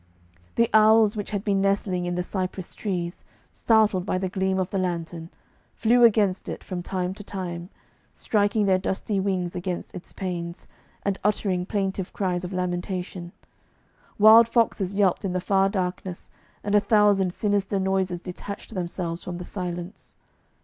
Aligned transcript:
The 0.55 0.67
owls 0.73 1.15
which 1.15 1.29
had 1.29 1.43
been 1.43 1.61
nestling 1.61 2.07
in 2.07 2.15
the 2.15 2.23
cypress 2.23 2.73
trees, 2.73 3.23
startled 3.51 4.03
by 4.03 4.17
the 4.17 4.29
gleam 4.29 4.57
of 4.57 4.71
the 4.71 4.79
lantern, 4.79 5.29
flew 5.75 6.03
against 6.03 6.49
it 6.49 6.63
from 6.63 6.81
time 6.81 7.13
to 7.13 7.23
time, 7.23 7.69
striking 8.11 8.65
their 8.65 8.79
dusty 8.79 9.19
wings 9.19 9.55
against 9.55 9.93
its 9.93 10.11
panes, 10.11 10.65
and 11.03 11.19
uttering 11.23 11.67
plaintive 11.67 12.13
cries 12.13 12.43
of 12.43 12.51
lamentation; 12.51 13.31
wild 14.17 14.47
foxes 14.47 14.95
yelped 14.95 15.23
in 15.23 15.33
the 15.33 15.39
far 15.39 15.69
darkness, 15.69 16.31
and 16.63 16.73
a 16.73 16.79
thousand 16.79 17.31
sinister 17.31 17.79
noises 17.79 18.19
detached 18.19 18.73
themselves 18.73 19.23
from 19.23 19.37
the 19.37 19.45
silence. 19.45 20.15